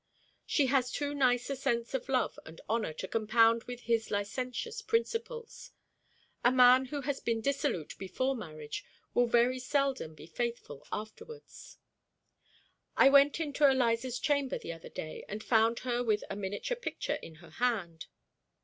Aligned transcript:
She 0.47 0.65
has 0.65 0.89
too 0.91 1.13
nice 1.13 1.47
a 1.51 1.55
sense 1.55 1.93
of 1.93 2.09
love 2.09 2.39
and 2.43 2.59
honor 2.67 2.91
to 2.93 3.07
compound 3.07 3.65
with 3.65 3.81
his 3.81 4.09
licentious 4.09 4.81
principles. 4.81 5.69
A 6.43 6.51
man 6.51 6.85
who 6.85 7.01
has 7.01 7.19
been 7.19 7.39
dissolute 7.39 7.95
before 7.99 8.35
marriage 8.35 8.83
will 9.13 9.27
very 9.27 9.59
seldom 9.59 10.15
be 10.15 10.25
faithful 10.25 10.87
afterwards. 10.91 11.77
I 12.97 13.09
went 13.09 13.39
into 13.39 13.69
Eliza's 13.69 14.17
chamber 14.17 14.57
the 14.57 14.73
other 14.73 14.89
day, 14.89 15.23
and 15.29 15.43
found 15.43 15.81
her 15.81 16.03
with 16.03 16.23
a 16.31 16.35
miniature 16.35 16.77
picture 16.77 17.19
in 17.21 17.35
her 17.35 17.51
hand. 17.51 18.07